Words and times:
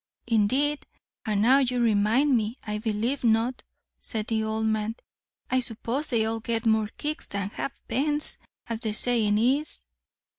"Indeed, 0.25 0.87
and 1.27 1.43
now 1.43 1.59
you 1.59 1.79
remind 1.79 2.35
me, 2.35 2.57
I 2.65 2.79
believe 2.79 3.23
not," 3.23 3.61
said 3.99 4.25
the 4.25 4.43
old 4.43 4.65
man. 4.65 4.95
"I 5.51 5.59
suppose 5.59 6.09
they 6.09 6.25
all 6.25 6.39
get 6.39 6.65
more 6.65 6.87
kicks 6.97 7.27
than 7.27 7.51
ha'pence, 7.51 8.39
as 8.67 8.79
the 8.79 8.95
saying 8.95 9.37
is." 9.37 9.83